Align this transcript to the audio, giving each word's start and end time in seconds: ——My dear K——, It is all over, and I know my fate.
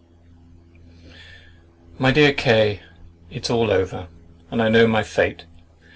——My 1.99 2.09
dear 2.11 2.33
K——, 2.33 2.79
It 3.29 3.43
is 3.43 3.49
all 3.51 3.69
over, 3.69 4.07
and 4.49 4.59
I 4.59 4.67
know 4.67 4.87
my 4.87 5.03
fate. 5.03 5.45